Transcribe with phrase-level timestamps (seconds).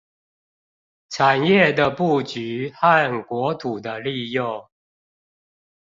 [1.11, 4.67] 產業的佈局和國土的利用